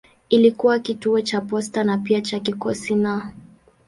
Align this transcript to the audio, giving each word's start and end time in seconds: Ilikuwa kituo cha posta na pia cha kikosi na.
Ilikuwa 0.29 0.79
kituo 0.79 1.21
cha 1.21 1.41
posta 1.41 1.83
na 1.83 1.97
pia 1.97 2.21
cha 2.21 2.39
kikosi 2.39 2.95
na. 2.95 3.31